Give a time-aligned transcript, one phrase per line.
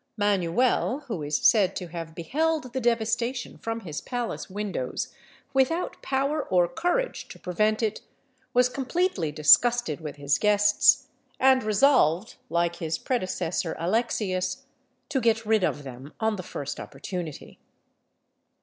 [0.17, 5.13] Manuel, who is said to have beheld the devastation from his palace windows
[5.53, 8.01] without power or courage to prevent it,
[8.51, 11.09] was completely disgusted with his guests,
[11.39, 14.63] and resolved, like his predecessor Alexius,
[15.09, 17.59] to get rid of them on the first opportunity.